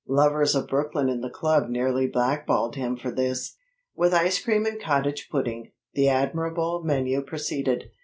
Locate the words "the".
1.21-1.29, 5.93-6.09